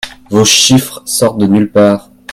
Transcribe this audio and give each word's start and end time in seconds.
Vos 0.31 0.45
chiffres 0.45 1.03
sortent 1.05 1.37
de 1.37 1.45
nulle 1.45 1.71
part. 1.71 2.09